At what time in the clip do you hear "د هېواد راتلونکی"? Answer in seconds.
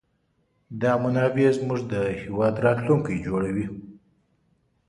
1.91-3.15